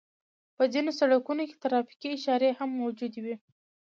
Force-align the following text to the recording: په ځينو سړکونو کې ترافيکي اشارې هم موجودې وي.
په 0.55 0.63
ځينو 0.73 0.91
سړکونو 0.99 1.43
کې 1.49 1.61
ترافيکي 1.63 2.07
اشارې 2.17 2.49
هم 2.59 2.69
موجودې 2.81 3.19
وي. 3.25 3.35